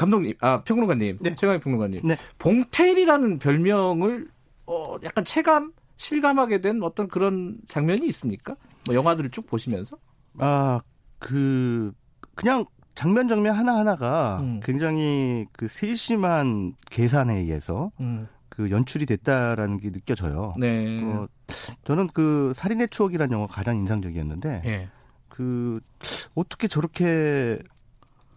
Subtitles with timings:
[0.00, 1.34] 감독님, 아 평론가님, 네.
[1.34, 2.16] 최강희 평론가님, 네.
[2.38, 4.28] 봉태일이라는 별명을
[4.64, 8.56] 어, 약간 체감, 실감하게 된 어떤 그런 장면이 있습니까?
[8.86, 9.98] 뭐 영화들을 쭉 보시면서?
[10.38, 10.80] 아,
[11.18, 11.92] 그
[12.34, 14.60] 그냥 장면 장면 하나 하나가 음.
[14.62, 18.26] 굉장히 그 세심한 계산에 의해서 음.
[18.48, 20.54] 그 연출이 됐다라는 게 느껴져요.
[20.58, 21.02] 네.
[21.04, 21.28] 어,
[21.84, 24.88] 저는 그 살인의 추억이라는 영화 가 가장 인상적이었는데 네.
[25.28, 25.78] 그
[26.34, 27.58] 어떻게 저렇게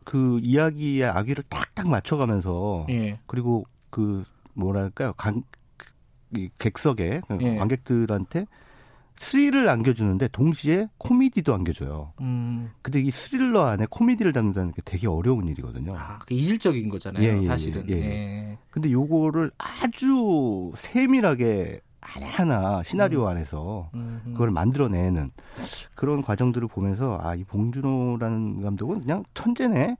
[0.05, 3.19] 그 이야기의 아기를 딱딱 맞춰가면서 네.
[3.25, 5.43] 그리고 그 뭐랄까요 관,
[6.35, 7.55] 이 객석에 예.
[7.57, 8.45] 관객들한테
[9.15, 12.13] 스릴을 안겨주는데 동시에 코미디도 안겨줘요.
[12.21, 12.71] 음.
[12.81, 15.95] 근데 이 스릴러 안에 코미디를 담는다는 게 되게 어려운 일이거든요.
[15.97, 17.85] 아, 그 이질적인 거잖아요, 예, 예, 사실은.
[17.89, 18.01] 예, 예.
[18.01, 18.57] 예.
[18.71, 23.27] 근데 요거를 아주 세밀하게 하나하나 시나리오 음.
[23.27, 24.21] 안에서 음.
[24.25, 25.31] 그걸 만들어내는
[25.95, 29.97] 그런 과정들을 보면서 아, 이 봉준호라는 감독은 그냥 천재네.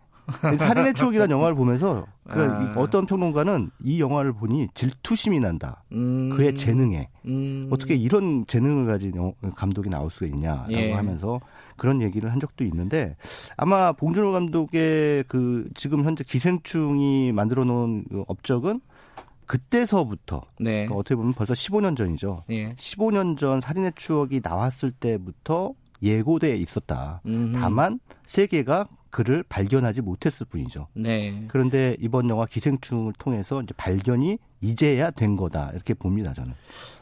[0.57, 2.73] 살인의 추억이라는 영화를 보면서 그 아.
[2.77, 5.83] 어떤 평론가는 이 영화를 보니 질투심이 난다.
[5.91, 6.29] 음.
[6.35, 7.67] 그의 재능에 음.
[7.71, 10.93] 어떻게 이런 재능을 가진 감독이 나올 수가 있냐라고 예.
[10.93, 11.41] 하면서
[11.75, 13.17] 그런 얘기를 한 적도 있는데
[13.57, 18.79] 아마 봉준호 감독의 그 지금 현재 기생충이 만들어 놓은 그 업적은
[19.53, 20.71] 그때서부터 네.
[20.71, 22.43] 그러니까 어떻게 보면 벌써 15년 전이죠.
[22.49, 22.73] 예.
[22.73, 27.21] 15년 전 살인의 추억이 나왔을 때부터 예고돼 있었다.
[27.27, 27.59] 음흠.
[27.59, 30.87] 다만 세계가 그를 발견하지 못했을 뿐이죠.
[30.95, 31.45] 네.
[31.49, 36.51] 그런데 이번 영화 기생충을 통해서 이제 발견이 이제야 된 거다 이렇게 봅니다 저는.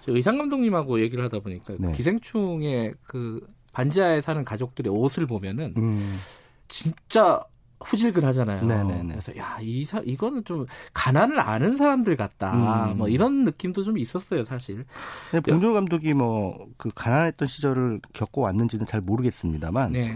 [0.07, 1.93] 의상 감독님하고 얘기를 하다 보니까 네.
[1.93, 6.19] 기생충의 그 반지하에 사는 가족들의 옷을 보면은 음.
[6.67, 7.41] 진짜
[7.83, 8.63] 후질근 하잖아요.
[8.65, 9.07] 네네네.
[9.09, 12.91] 그래서 야, 이 사, 이거는 좀 가난을 아는 사람들 같다.
[12.91, 12.97] 음.
[12.97, 14.85] 뭐 이런 느낌도 좀 있었어요, 사실.
[15.31, 20.15] 봉준호 감독이 뭐 그 가난했던 시절을 겪고 왔는지는 잘 모르겠습니다만 네.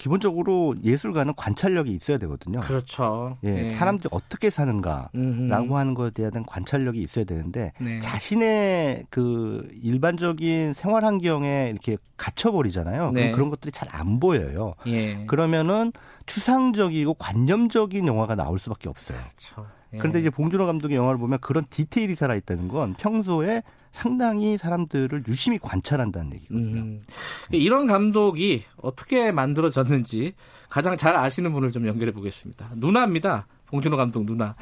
[0.00, 2.60] 기본적으로 예술가는 관찰력이 있어야 되거든요.
[2.60, 3.36] 그렇죠.
[3.44, 3.70] 예, 네.
[3.70, 5.74] 사람들이 어떻게 사는가라고 음흠.
[5.74, 8.00] 하는 것에 대한 관찰력이 있어야 되는데 네.
[8.00, 13.10] 자신의 그 일반적인 생활 환경에 이렇게 갇혀 버리잖아요.
[13.10, 13.30] 네.
[13.32, 14.74] 그런 것들이 잘 안 보여요.
[14.86, 15.26] 예.
[15.26, 15.92] 그러면은
[16.24, 19.18] 추상적이고 관념적인 영화가 나올 수밖에 없어요.
[19.18, 19.66] 그렇죠.
[19.92, 19.98] 예.
[19.98, 25.58] 그런데 이제 봉준호 감독의 영화를 보면 그런 디테일이 살아 있다는 건 평소에 상당히 사람들을 유심히
[25.58, 26.80] 관찰한다는 얘기거든요.
[26.80, 27.02] 음.
[27.50, 30.34] 이런 감독이 어떻게 만들어졌는지
[30.68, 32.70] 가장 잘 아시는 분을 좀 연결해 보겠습니다.
[32.76, 33.46] 누나입니다.
[33.66, 34.54] 봉준호 감독 누나.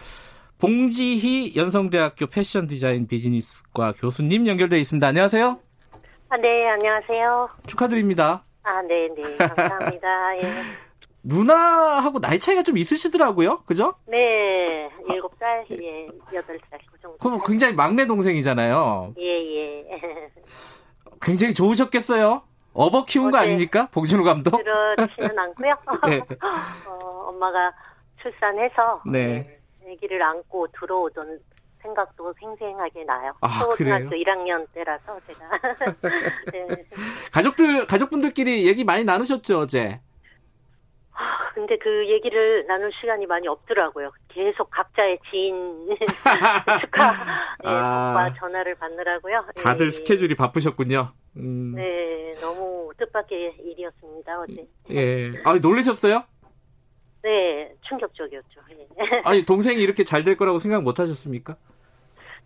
[0.58, 5.06] 봉지희 연성대학교 패션 디자인 비즈니스과 교수님 연결돼 있습니다.
[5.06, 5.60] 안녕하세요.
[6.30, 7.48] 아, 네, 안녕하세요.
[7.66, 8.44] 축하드립니다.
[8.64, 9.36] 아, 네, 네.
[9.36, 10.36] 감사합니다.
[10.42, 10.87] 예.
[11.22, 13.58] 누나하고 나이 차이가 좀 있으시더라고요.
[13.66, 13.94] 그죠?
[14.06, 14.88] 네.
[15.08, 17.18] 7살, 예, 8살 그 정도.
[17.18, 19.14] 그럼 굉장히 막내 동생이잖아요.
[19.18, 19.84] 예, 예.
[21.20, 22.42] 굉장히 좋으셨겠어요?
[22.72, 23.88] 어버 키운 거 아닙니까?
[23.90, 24.52] 봉준호 감독?
[24.52, 25.74] 그렇지는 않고요.
[26.08, 26.20] 네.
[26.86, 27.72] 어, 엄마가
[28.22, 29.58] 출산해서 네.
[29.90, 31.40] 아기를 안고 들어오던
[31.82, 33.32] 생각도 생생하게 나요.
[33.40, 34.24] 아, 초등학교 그래요?
[34.24, 35.40] 1학년 때라서 제가.
[36.52, 36.84] 네.
[37.32, 40.00] 가족들 가족분들끼리 얘기 많이 나누셨죠 어제?
[41.58, 44.12] 근데 그 얘기를 나눌 시간이 많이 없더라고요.
[44.28, 45.88] 계속 각자의 지인
[46.80, 47.10] 축하
[47.64, 49.44] 예, 아, 전화를 받느라고요.
[49.60, 49.90] 다들 예.
[49.90, 51.10] 스케줄이 바쁘셨군요.
[51.36, 51.74] 음.
[51.74, 54.68] 네, 너무 뜻밖의 일이었습니다 어제.
[54.92, 56.22] 예, 아 놀라셨어요?
[57.24, 58.60] 네, 충격적이었죠.
[58.70, 58.86] 예.
[59.24, 61.56] 아니 동생이 이렇게 잘 될 거라고 생각 못 하셨습니까?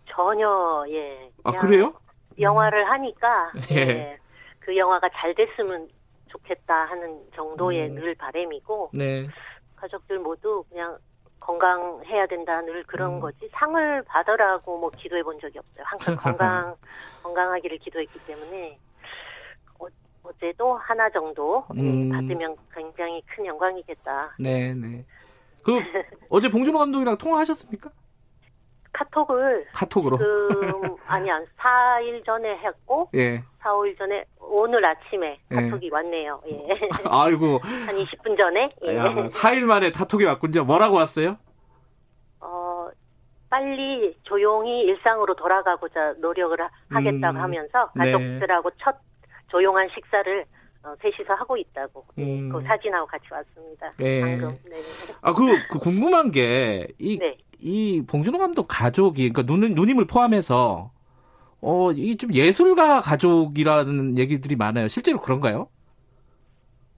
[0.09, 1.29] 전혀 예.
[1.43, 1.93] 아 그래요?
[2.39, 3.75] 영화를 하니까 예.
[3.75, 4.17] 예.
[4.57, 5.87] 그 영화가 잘 됐으면
[6.33, 7.95] 좋겠다 하는 정도의 음.
[7.95, 9.27] 늘 바램이고 네.
[9.75, 10.97] 가족들 모두 그냥
[11.39, 13.19] 건강해야 된다 늘 그런 음.
[13.19, 15.83] 거지 상을 받으라고 뭐 기도해 본 적이 없어요.
[15.85, 16.75] 항상 건강
[17.21, 18.79] 건강하기를 기도했기 때문에
[19.79, 19.85] 어,
[20.23, 22.09] 어제도 하나 정도 음.
[22.09, 24.35] 받으면 굉장히 큰 영광이겠다.
[24.39, 25.05] 네, 네.
[25.63, 25.79] 그
[26.29, 27.89] 어제 봉준호 감독이랑 통화하셨습니까?
[28.93, 33.43] 카톡을 카톡으로 그 아니 야 4일 전에 했고 예.
[33.59, 35.55] 4, 5일 전에 오늘 아침에 예.
[35.55, 35.89] 카톡이 예.
[35.91, 36.41] 왔네요.
[36.47, 36.67] 예.
[37.09, 38.97] 아이고 한 20분 전에 예.
[38.97, 40.63] 야, 4일 만에 카톡이 왔군요.
[40.63, 41.37] 뭐라고 왔어요?
[42.39, 42.87] 어
[43.49, 46.57] 빨리 조용히 일상으로 돌아가고자 노력을
[46.89, 48.11] 하겠다고 음, 하면서 네.
[48.11, 48.75] 가족들하고 네.
[48.79, 48.95] 첫
[49.49, 50.45] 조용한 식사를
[50.83, 52.49] 어, 셋이서 하고 있다고 예, 음.
[52.49, 53.91] 그 사진하고 같이 왔습니다.
[53.97, 54.19] 네.
[54.21, 54.49] 방금.
[54.69, 54.77] 네.
[55.21, 57.37] 아그 그 궁금한 게이 네.
[57.63, 60.91] 이 봉준호 감독 가족이 그러니까 누, 누님을 포함해서
[61.61, 64.87] 어, 이 좀 예술가 가족이라는 얘기들이 많아요.
[64.89, 65.67] 실제로 그런가요?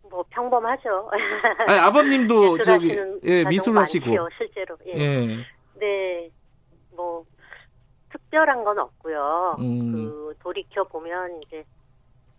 [0.09, 1.09] 뭐 평범하죠.
[1.67, 4.05] 아니, 아버님도 저기 예, 미술 하시고
[4.37, 4.75] 실제로.
[4.87, 4.93] 예.
[4.99, 5.37] 예.
[5.79, 6.29] 네.
[6.95, 7.23] 뭐
[8.11, 9.57] 특별한 건 없고요.
[9.59, 9.91] 음.
[9.91, 11.63] 그 돌이켜 보면 이제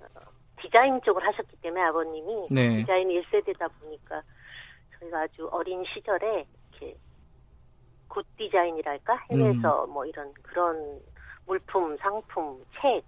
[0.01, 0.21] 어,
[0.61, 2.77] 디자인 쪽을 하셨기 때문에 아버님이 네.
[2.79, 4.23] 디자인 1세대다 보니까
[4.99, 6.97] 저희가 아주 어린 시절에 이렇게
[8.37, 9.91] 디자인이랄까 해외에서 음.
[9.93, 11.01] 뭐 이런 그런
[11.47, 13.03] 물품, 상품, 책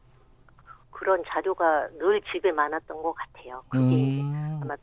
[0.91, 3.63] 그런 자료가 늘 집에 많았던 것 같아요.
[3.69, 4.61] 그게 음.
[4.63, 4.77] 아마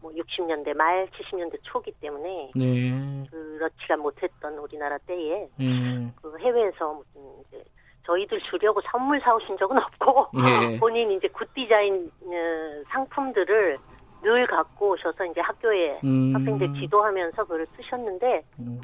[0.00, 3.26] 뭐 60년대 말 70년대 초기 때문에 네.
[3.30, 6.12] 그렇지가 못했던 우리나라 때에 음.
[6.20, 7.64] 그 해외에서 무슨 이제
[8.04, 10.76] 저희들 주려고 선물 사오신 적은 없고 예.
[10.80, 13.78] 본인 이제 good design 어, 상품들을
[14.22, 16.32] 늘 갖고 오셔서 이제 학교에 음.
[16.34, 18.80] 학생들 지도하면서 그걸 쓰셨는데 음.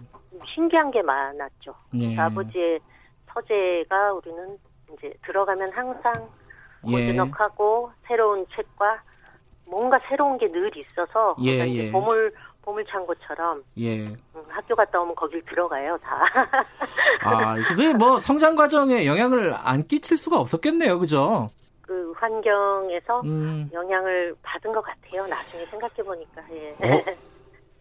[0.54, 1.74] 신기한 게 많았죠.
[1.94, 2.16] 예.
[2.18, 2.80] 아버지의
[3.32, 4.58] 서재가 우리는
[4.92, 6.12] 이제 들어가면 항상
[6.82, 8.06] 고즈넉하고 예.
[8.08, 9.00] 새로운 책과
[9.70, 11.90] 뭔가 새로운 게 늘 있어서 예, 예.
[11.92, 12.32] 보물
[12.62, 14.04] 보물 창고처럼 예.
[14.04, 14.16] 음,
[14.48, 16.24] 학교 갔다 오면 거길 들어가요 다.
[17.22, 21.48] 아 그게 뭐 성장 과정에 영향을 안 끼칠 수가 없었겠네요, 그죠?
[21.88, 23.70] 그 환경에서 음.
[23.72, 25.26] 영향을 받은 것 같아요.
[25.26, 26.42] 나중에 생각해 보니까.
[26.52, 26.72] 예.
[26.72, 27.02] 어,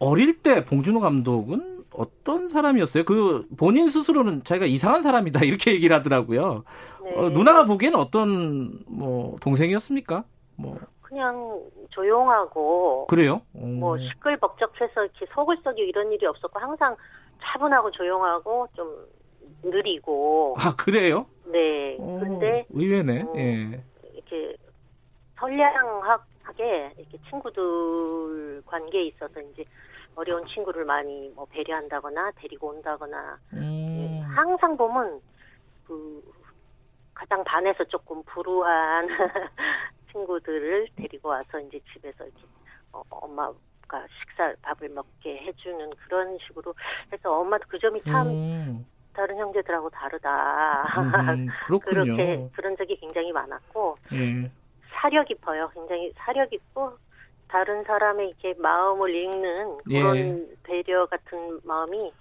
[0.00, 3.04] 어릴 때 봉준호 감독은 어떤 사람이었어요?
[3.04, 6.64] 그 본인 스스로는 자기가 이상한 사람이다 이렇게 얘기를 하더라고요.
[7.04, 7.14] 네.
[7.16, 10.24] 어, 누나가 보기에는 어떤 뭐 동생이었습니까?
[10.56, 13.42] 뭐 그냥 조용하고 그래요?
[13.52, 13.66] 오.
[13.66, 16.96] 뭐 시끌벅적해서 이렇게 속을 썩이 이런 일이 없었고 항상
[17.42, 19.06] 차분하고 조용하고 좀
[19.62, 21.26] 느리고 아 그래요?
[21.50, 21.96] 네.
[21.98, 23.22] 오, 근데 의외네.
[23.22, 23.82] 음, 예.
[25.38, 29.64] 선량하게 이렇게 친구들 관계에 있어서 이제
[30.14, 33.96] 어려운 친구를 많이 뭐 배려한다거나 데리고 온다거나 음.
[33.96, 35.20] 예, 항상 보면
[35.86, 36.22] 그
[37.14, 39.08] 가장 반에서 조금 불우한
[40.12, 42.42] 친구들을 데리고 와서 이제 집에서 이렇게
[42.92, 43.52] 어, 엄마
[43.86, 46.74] 가 식사 밥을 먹게 해주는 그런 식으로
[47.10, 48.86] 해서 엄마도 그 점이 참 음.
[49.14, 50.84] 다른 형제들하고 다르다.
[51.32, 51.48] 음,
[51.84, 54.50] 그렇게 그런 적이 굉장히 많았고 예.
[55.00, 55.70] 사려 깊어요.
[55.74, 56.92] 굉장히 사려 깊고
[57.48, 60.46] 다른 사람의 이렇게 마음을 읽는 그런 예.
[60.62, 62.12] 배려 같은 마음이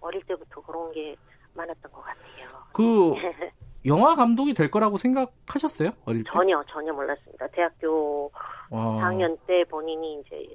[0.00, 1.16] 어릴 때부터 그런 게
[1.54, 2.48] 많았던 것 같아요.
[2.72, 3.14] 그
[3.86, 5.90] 영화 감독이 될 거라고 생각하셨어요?
[6.04, 6.30] 어릴 때?
[6.32, 7.46] 전혀 전혀 몰랐습니다.
[7.48, 8.30] 대학교
[8.70, 9.00] 와.
[9.00, 10.46] 4학년 때 본인이 이제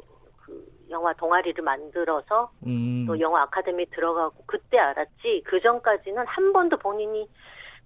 [0.45, 3.05] 그 영화 동아리를 만들어서 음.
[3.07, 7.27] 또 영화 아카데미 들어가고 그때 알았지 그 전까지는 한 번도 본인이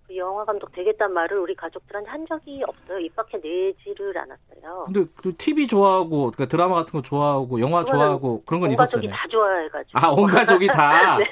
[0.07, 2.99] 그 영화 감독 되겠다는 말을 우리 가족들한테 한 적이 없어요.
[2.99, 4.85] 입 밖에 내지를 않았어요.
[4.85, 9.05] 근데 그 TV 좋아하고 그러니까 드라마 같은 거 좋아하고 영화 좋아하고 그런 건 있었잖아요.
[9.05, 9.99] 온 가족이 다 좋아해가지고.
[9.99, 11.17] 아, 온 가족이 다.
[11.19, 11.25] 네.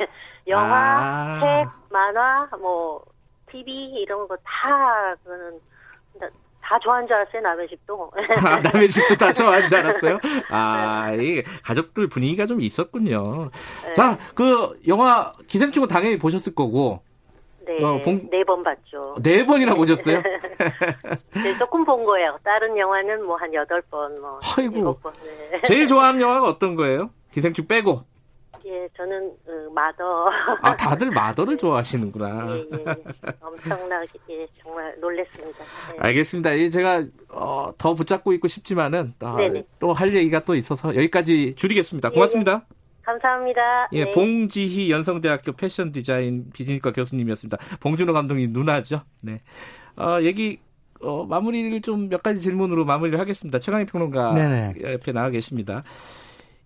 [0.47, 1.39] 영화, 아.
[1.39, 3.01] 책, 만화, 뭐
[3.51, 5.59] TV 이런 거 다 그거는
[6.61, 8.11] 다 좋아하는 줄 알았어요 남의 집도.
[8.43, 10.19] 아, 남의 집도 다 좋아하는 줄 알았어요.
[10.49, 13.51] 아, 이 가족들 분위기가 좀 있었군요.
[13.85, 13.93] 네.
[13.93, 17.04] 자, 그 영화 기생충은 당연히 보셨을 거고.
[17.65, 18.27] 네, 어, 봉...
[18.31, 19.15] 네번 봤죠.
[19.21, 20.21] 네 번이나 보셨어요?
[21.33, 22.37] 네, 조금 본 거예요.
[22.43, 24.39] 다른 영화는 뭐 한 여덟 번, 뭐.
[24.57, 24.97] 아이고.
[24.97, 25.61] 번, 네.
[25.67, 27.09] 제일 좋아하는 영화가 어떤 거예요?
[27.31, 28.01] 기생충 빼고.
[28.65, 30.31] 예, 저는 어, 마더.
[30.61, 32.49] 아, 다들 마더를 좋아하시는구나.
[32.55, 32.85] 예, 예.
[33.39, 35.59] 엄청나게 예, 정말 놀랬습니다.
[35.93, 35.99] 예.
[35.99, 36.53] 알겠습니다.
[36.53, 39.37] 이 제가 어, 더 붙잡고 있고 싶지만은 아,
[39.79, 42.09] 또할 얘기가 또 있어서 여기까지 줄이겠습니다.
[42.09, 42.65] 고맙습니다.
[42.67, 43.89] 예, 감사합니다.
[43.93, 44.11] 예, 네.
[44.11, 47.57] 봉지희 연성대학교 패션 디자인 비즈니과 교수님이었습니다.
[47.79, 49.01] 봉준호 감독님 누나죠.
[49.21, 49.41] 네.
[49.95, 50.59] 어, 얘기
[51.01, 53.59] 어, 마무리를 좀 몇 가지 질문으로 마무리를 하겠습니다.
[53.59, 54.93] 최강희 평론가 네네.
[54.93, 55.83] 옆에 나와 계십니다.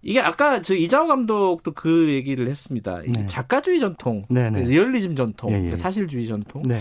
[0.01, 3.01] 이게 아까 저 이장호 감독도 그 얘기를 했습니다.
[3.05, 3.27] 네.
[3.27, 4.63] 작가주의 전통, 네네.
[4.63, 5.75] 리얼리즘 전통, 예, 예.
[5.75, 6.61] 사실주의 전통.
[6.63, 6.77] 네.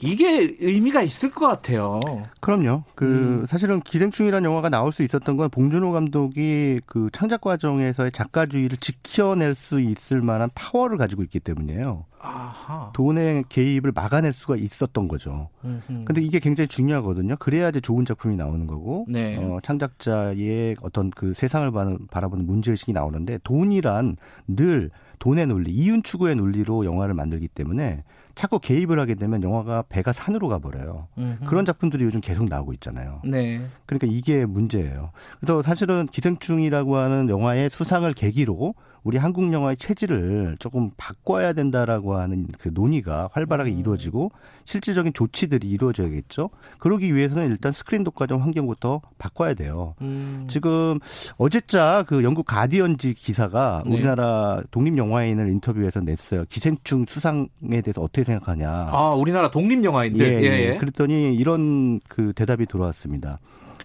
[0.00, 2.00] 이게 의미가 있을 것 같아요.
[2.40, 2.84] 그럼요.
[2.94, 3.46] 그 음.
[3.46, 9.80] 사실은 기생충이라는 영화가 나올 수 있었던 건 봉준호 감독이 그 창작 과정에서의 작가주의를 지켜낼 수
[9.80, 12.04] 있을 만한 파워를 가지고 있기 때문이에요.
[12.20, 12.92] 아하.
[12.94, 15.48] 돈의 개입을 막아낼 수가 있었던 거죠.
[15.64, 16.04] 음흠.
[16.04, 17.36] 근데 이게 굉장히 중요하거든요.
[17.36, 19.36] 그래야지 좋은 작품이 나오는 거고 네.
[19.36, 21.72] 어, 창작자의 어떤 그 세상을
[22.10, 28.04] 바라보는 문제 의식이 나오는데 돈이란 늘 돈의 논리, 이윤 추구의 논리로 영화를 만들기 때문에
[28.38, 31.08] 자꾸 개입을 하게 되면 영화가 배가 산으로 가버려요.
[31.18, 31.46] 음흠.
[31.46, 33.20] 그런 작품들이 요즘 계속 나오고 있잖아요.
[33.24, 33.66] 네.
[33.84, 35.10] 그러니까 이게 문제예요.
[35.40, 38.74] 그래서 사실은 기생충이라고 하는 영화의 수상을 계기로
[39.08, 43.78] 우리 한국 영화의 체질을 조금 바꿔야 된다라고 하는 그 논의가 활발하게 음.
[43.78, 44.30] 이루어지고
[44.66, 46.50] 실질적인 조치들이 이루어져야겠죠.
[46.78, 49.94] 그러기 위해서는 일단 스크린 독과점 환경부터 바꿔야 돼요.
[50.02, 50.44] 음.
[50.50, 50.98] 지금
[51.38, 53.94] 어제자 그 영국 가디언지 기사가 네.
[53.94, 56.44] 우리나라 독립 영화인을 인터뷰해서 냈어요.
[56.50, 58.68] 기생충 수상에 대해서 어떻게 생각하냐.
[58.92, 60.20] 아, 우리나라 독립 영화인들.
[60.20, 60.76] 예, 예, 예.
[60.76, 63.38] 그랬더니 이런 그 대답이 들어왔습니다.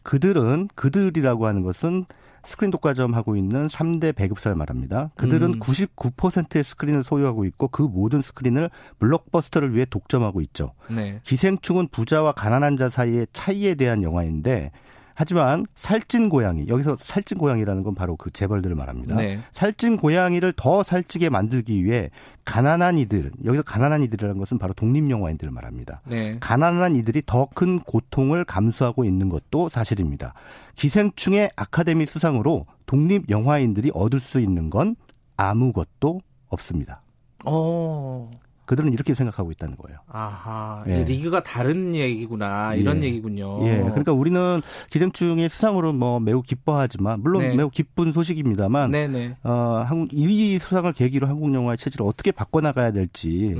[0.03, 2.07] 그들은 그들이라고 하는 것은
[2.45, 5.12] 스크린 독과점 하고 있는 3대 배급사를 말합니다.
[5.15, 5.59] 그들은 음.
[5.59, 8.69] 99%의 스크린을 소유하고 있고 그 모든 스크린을
[9.00, 10.73] 블록버스터를 위해 독점하고 있죠.
[10.89, 11.19] 네.
[11.23, 14.71] 기생충은 부자와 가난한 자 사이의 차이에 대한 영화인데
[15.15, 19.15] 하지만 살찐 고양이 여기서 살찐 고양이라는 건 바로 그 재벌들을 말합니다.
[19.15, 19.39] 네.
[19.51, 22.10] 살찐 고양이를 더 살찌게 만들기 위해
[22.46, 26.01] 가난한 이들 여기서 가난한 이들이라는 것은 바로 독립 영화인들을 말합니다.
[26.08, 26.38] 네.
[26.39, 30.34] 가난한 이들이 더 큰 고통을 감수하고 있는 것도 사실입니다.
[30.75, 34.96] 기생충의 아카데미 수상으로 독립 영화인들이 얻을 수 있는 건
[35.38, 37.01] 아무것도 없습니다.
[37.46, 38.29] 어.
[38.65, 40.00] 그들은 이렇게 생각하고 있다는 거예요.
[40.08, 41.03] 아하, 예.
[41.03, 43.08] 리그가 다른 얘기구나 이런 예.
[43.08, 43.67] 얘기군요.
[43.67, 47.55] 예, 그러니까 우리는 기생충의 수상으로 뭐 매우 기뻐하지만 물론 네.
[47.55, 49.38] 매우 기쁜 소식입니다만, 네네.
[49.43, 53.53] 어, 한국 이 수상을 계기로 한국 영화의 체질을 어떻게 바꿔나가야 될지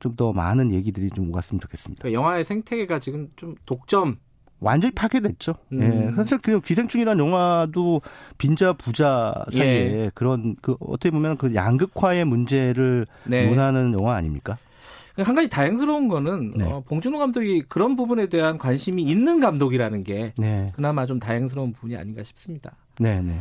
[0.00, 2.02] 좀 더 많은 얘기들이 좀 오갔으면 좋겠습니다.
[2.02, 4.18] 그러니까 영화의 생태계가 지금 좀 독점
[4.60, 5.54] 완전히 파괴됐죠.
[5.72, 5.82] 음.
[5.82, 6.16] 예.
[6.16, 8.02] 사실 그 기생충이라는 영화도
[8.38, 10.10] 빈자 부자 사이에 예.
[10.14, 13.48] 그런 그 어떻게 보면 그 양극화의 문제를 네.
[13.48, 14.58] 논하는 영화 아닙니까?
[15.16, 16.64] 한 가지 다행스러운 거는 네.
[16.64, 20.72] 어, 봉준호 감독이 그런 부분에 대한 관심이 있는 감독이라는 게 네.
[20.74, 22.72] 그나마 좀 다행스러운 부분이 아닌가 싶습니다.
[23.00, 23.40] 네, 네.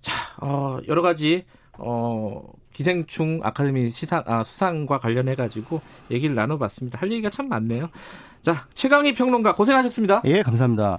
[0.00, 1.44] 자, 어, 여러 가지
[1.78, 2.42] 어,
[2.72, 6.98] 기생충 아카데미 시상 아, 수상과 관련해 가지고 얘기를 나눠봤습니다.
[6.98, 7.88] 할 얘기가 참 많네요.
[8.42, 10.22] 자, 최강희 평론가 고생하셨습니다.
[10.24, 10.98] 예, 감사합니다.